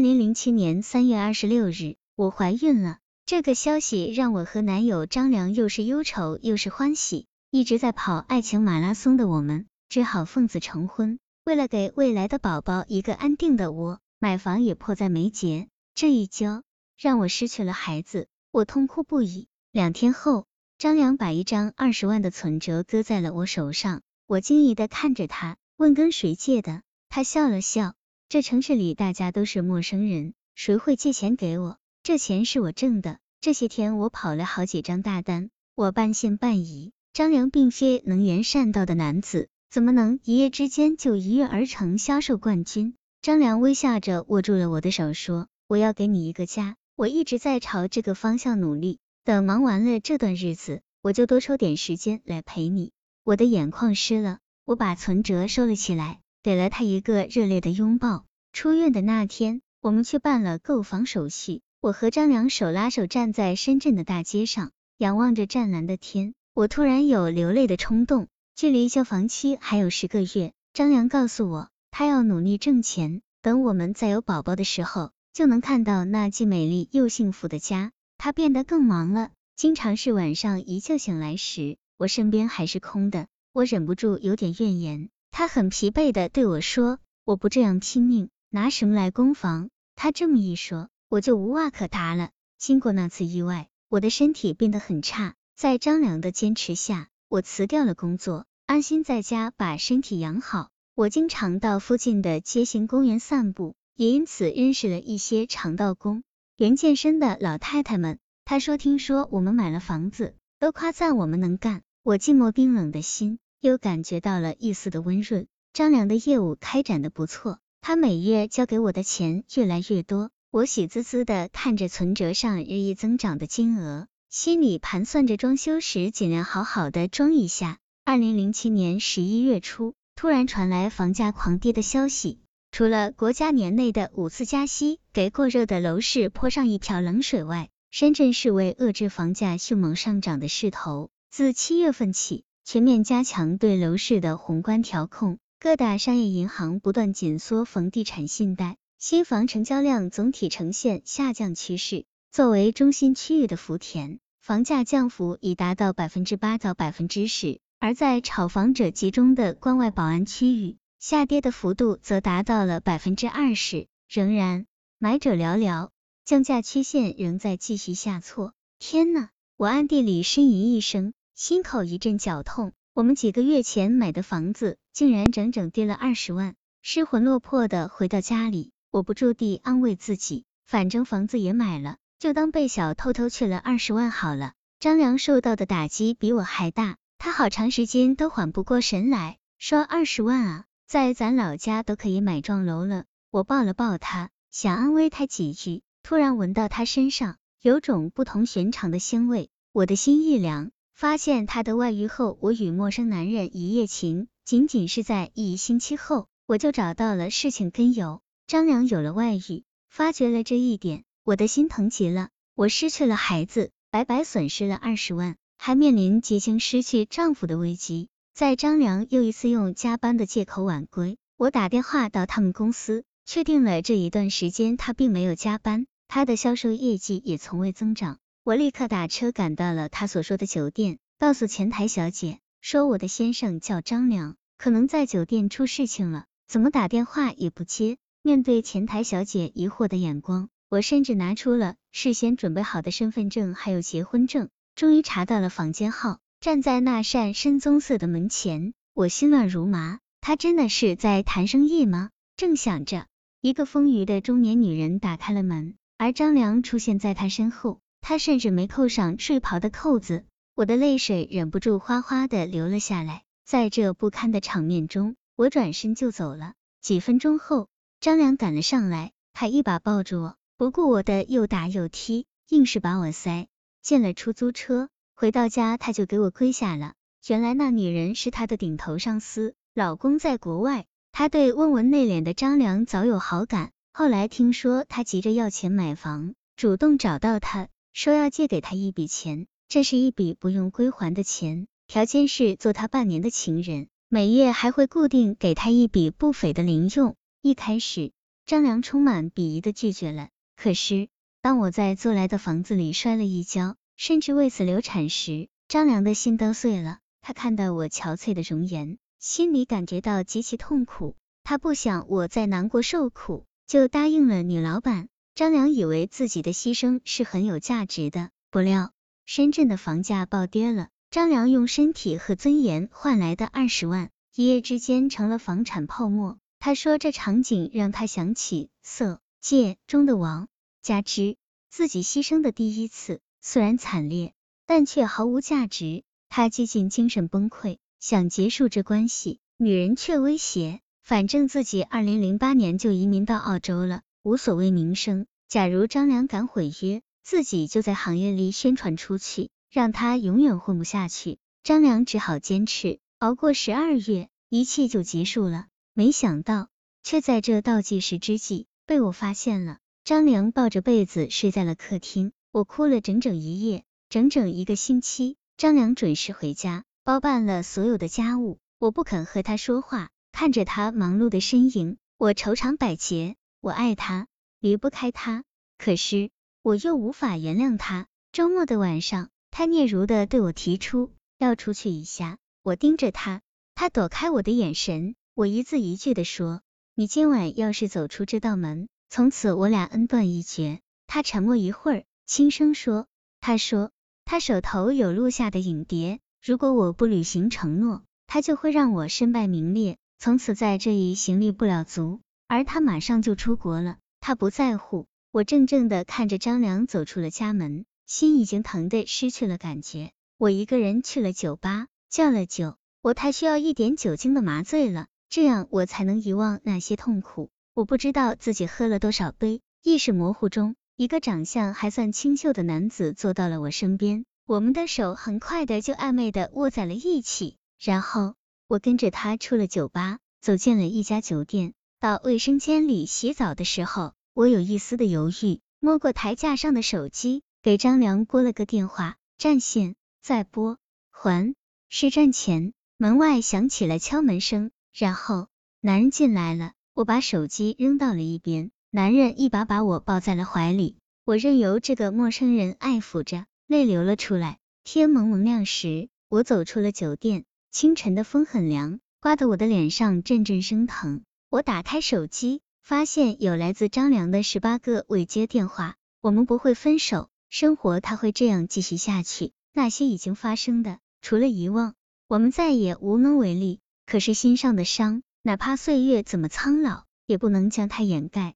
[0.00, 3.00] 二零零七年三月二十六日，我怀孕了。
[3.26, 7.26] 这个消息让我和男友张良又是忧愁又是欢喜。
[7.50, 11.18] 一直在跑爱情马拉松的我们，只好奉子成婚。
[11.44, 15.68] 为了给未来的宝宝一个安定的窝，买房也迫在眉睫。
[15.94, 16.62] 这一交，
[16.96, 19.48] 让我失去了孩子，我痛哭不已。
[19.70, 20.46] 两天后，
[20.78, 26.80] 张良把一张二十万的存折搁在了我手上，我惊疑的看着他，问跟谁借的？
[27.10, 27.92] 他笑了笑。
[28.30, 31.78] 这城市里大家都是陌生人，谁会借钱给我？
[32.04, 33.18] 这钱是我挣的。
[33.40, 36.92] 这些天我跑了好几张大单，我半信半疑。
[37.12, 42.94] 张良并非能言善道的男子，怎么能一夜之间就一跃而成销售冠军？
[43.20, 49.00] 张良微笑着握住了我的手，说：“我要给你一个家，我一直在朝这个方向努力。
[49.24, 52.92] 等忙完了这段日子，我就多抽点时间来陪你。”
[53.26, 56.20] 我的眼眶湿了，我把存折收了起来。
[56.42, 58.24] 给了他一个热烈的拥抱。
[58.52, 61.62] 出院的那天，我们去办了购房手续。
[61.80, 68.28] 我和张良手拉手站在深圳的大街上，仰望着湛蓝的天，我突然有流泪的冲动。
[68.54, 77.92] 距离交房期还有十个月，张良告诉我，他要努力挣钱，等我们再有宝宝的时候，就能看到那既美丽又幸福的家。
[78.18, 83.26] 他变得更忙了，经常是晚上一觉醒来时，我身边还是空的。
[83.54, 85.08] 我忍不住有点怨言。
[85.30, 92.30] 他很疲惫的对我说：“我不这样拼命，拿什么来供房？”他这么一说，我就无话可答了。
[92.58, 100.68] 经过那次意外，我的身体变得很差，在张良的坚持下，我辞掉了工作，安心在家把身体养好。
[100.94, 106.22] 我经常到附近的街心公园散步，也因此认识了一些肠道工、
[106.56, 108.18] 原健身的老太太们。
[108.44, 113.38] 他说：“听说我们买了房子，都夸赞我们能干。”我寂寞冰冷的心。
[113.60, 115.46] 又感觉到了一丝的温润。
[115.74, 127.78] 张良的业务开展的不错，他每月交给我的钱越来越多，我喜滋滋的看着存折上日益增长的金额，心里盘算着装修时尽量好好的装一下。
[128.04, 132.40] 二零零七年十一月初，突然传来房价狂跌的消息，
[132.70, 142.44] 除了国家年内的五次加息给过热的楼市泼上一瓢冷水外，深圳市为遏制房价迅猛上涨的势头，自七月份起。
[142.62, 152.06] 全面加强对楼市的宏观调控，各大商业银行不断紧缩房地产信贷，新房成交量总体呈现下降趋势。
[152.32, 163.86] 作为中心区域的福田，房价降幅已达到百分之八到百分之十，而在炒房者集中的关外宝安区域，下跌的幅度则达到了百分之二十。
[164.08, 164.64] 仍然
[164.98, 165.90] 买者寥寥，
[166.24, 168.54] 降价曲线仍在继续下挫。
[168.78, 169.28] 天呐！
[169.58, 171.12] 我暗地里呻吟一声。
[171.34, 184.52] 心口一阵绞痛，我们几个月前买的房子竟然整整跌了二十万，失魂落魄的回到家里，我不住地安慰自己，反正房子也买了，就当被小偷偷去了二十万好了。
[184.80, 193.04] 张良受到的打击比我还大，他好长时间都缓不过神来，说二十万啊，在咱老家都可以买幢楼了。
[193.30, 200.70] 我抱了抱他，想安慰他几句，突然闻到他身上有种不同寻常的腥味，我的心一凉。
[201.00, 208.20] 发现他的外遇后，我与陌生男人一夜情，仅仅是在一星期后，我就找到了事情根由。
[208.46, 212.28] 张良有了外遇，发觉了这一点，我的心疼极了。
[212.54, 218.10] 我失去了孩子，白白损失了二十万，还面临即将失去丈夫的危机。
[218.34, 228.18] 在张良又一次用加班的借口晚归，我打电话到他们公司，确定了这一段时间他并没有加班，他的销售业绩也从未增长。
[228.42, 237.98] 我立刻打车赶到了他所说的酒店，告诉前台小姐说我的先生叫张良，可能在酒店出事情了，怎么打电话也不接。
[238.22, 246.18] 面对前台小姐疑惑的眼光，我甚至拿出了事先准备好的身份证还有结婚证，终于查到了房间号。
[246.40, 249.98] 站在那扇深棕色的门前，我心乱如麻。
[250.22, 252.08] 他真的是在谈生意吗？
[252.38, 253.06] 正想着，
[253.42, 257.80] 一个丰腴的中年女人打开了门，而张良出现在他身后。
[258.00, 260.24] 他甚至没扣上睡袍的扣子，
[260.54, 263.22] 我的泪水忍不住哗哗的流了下来。
[263.44, 266.54] 在这不堪的场面中，我转身就走了。
[266.80, 267.68] 几分钟后，
[268.00, 273.48] 张良赶了上来，他一把抱住我，不顾我的又打又踢，硬是把我塞
[273.82, 274.88] 进了出租车。
[275.14, 276.94] 回到家，他就给我跪下了。
[277.26, 283.70] 原来那女人是他的顶头上司，老公在国外，他对温文内敛的张良早有好感。
[283.92, 287.68] 后来听说他急着要钱买房，主动找到他。
[287.92, 297.16] 说要借给他一笔钱，这是一笔不用归还的钱，条件是做他半年的情人，每月还会固定给他一笔不菲的零用。
[297.42, 298.12] 一开始，
[298.46, 300.28] 张良充满鄙夷的拒绝了。
[300.56, 301.08] 可是，
[301.42, 306.98] 当我在租来的房子里摔了一跤，甚至为此流产时，张良的心都碎了。
[307.22, 311.16] 他看到我憔悴的容颜，心里感觉到极其痛苦。
[311.44, 315.08] 他不想我再难过受苦，就答应了女老板。
[315.40, 318.92] 张良以为自己的牺牲是很有价值的，不料
[319.24, 326.36] 深圳的房价暴跌了，张良用身体和尊严换来的二十万，一夜之间成了房产泡沫。
[326.58, 330.46] 他说这场景让他想起《色戒》中的王。
[330.82, 331.38] 加之
[331.70, 334.34] 自己牺牲的第一次，虽然惨烈，
[334.66, 336.02] 但却毫无价值。
[336.28, 339.40] 他几近精神崩溃，想结束这关系。
[339.56, 345.24] 女人却威胁，反正自己二零零八年就移民到澳洲了，无所谓名声。
[345.50, 351.38] 假如张良敢毁约，自己就在行业里宣传出去，让他永远混不下去。
[351.64, 355.66] 张良只好坚持，熬过十二月，一切就结束了。
[355.92, 356.68] 没想到，
[357.02, 359.78] 却在这倒计时之际被我发现了。
[360.04, 365.36] 张良抱着被子睡在了客厅，我哭了整整一夜，整整一个星期。
[365.56, 368.60] 张良准时回家，包办了所有的家务。
[368.78, 373.34] 我不肯和他说话，看着他忙碌的身影，我愁肠百结。
[373.60, 374.26] 我爱他，
[374.60, 375.42] 离不开他，
[375.78, 376.30] 可是
[376.62, 378.06] 我又无法原谅他。
[378.30, 382.36] 周末的晚上，他嗫嚅的对我提出要出去一下。
[382.62, 383.40] 我盯着他，
[383.74, 385.14] 他躲开我的眼神。
[385.34, 386.60] 我一字一句的说
[386.94, 390.80] ：“你今晚要是走出这道门。”从此我俩恩断义绝。
[391.06, 393.06] 他沉默一会儿，轻声说
[393.40, 393.90] ：“他说
[394.26, 402.20] 他手头有录下的影碟，如果我不履行承诺，他就会让我身败名裂，从此在这一行立不了足。
[402.46, 410.10] 而他马上就出国了，他不在乎。”我怔怔的看着张良走出了家门，心已经疼得失去了感觉。
[410.38, 412.76] 我一个人去了酒吧，叫了酒。
[413.00, 417.50] 我太需要一点酒精的麻醉了，这样我才能遗忘那些痛苦。
[417.74, 428.34] 我不知道自己喝了多少杯，意识模糊中，一个长相还算清秀的男子坐到了我身边，我们的手很快的就暧昧的握在了一起，然后
[428.66, 440.78] 我跟着他出了酒吧，走进了一家酒店，到卫生间里洗澡的时候，我有一丝的犹豫，摸过台架上的手机，给张良拨了个电话，占线，再拨，
[441.10, 441.54] 还
[441.90, 445.48] 是站前，门外响起了敲门声，然后
[445.82, 446.72] 男人进来了。
[446.94, 454.58] 我把手机扔到了一边，男人一把把我抱在了怀里，我任由这个陌生人爱抚着，泪流了出来。
[454.84, 461.24] 天蒙蒙亮时，我走出了酒店，清晨的风很凉，刮得我的脸上阵阵生疼。
[461.50, 465.96] 我打开手机，发现有来自张良的十八个未接电话。
[466.20, 469.50] 我们不会分手，生活它会这样继续下去。
[469.72, 471.94] 那些已经发生的，除了遗忘，
[472.28, 473.80] 我们再也无能为力。
[474.06, 475.24] 可是心上的伤。
[475.42, 478.54] 哪怕岁月怎么苍老，也不能将它掩盖。